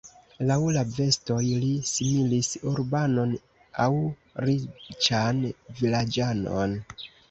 Laŭ 0.51 0.55
la 0.77 0.83
vestoj, 0.95 1.43
li 1.65 1.69
similis 1.91 2.51
urbanon 2.73 3.37
aŭ 3.87 3.89
riĉan 4.51 5.49
vilaĝanon. 5.81 6.81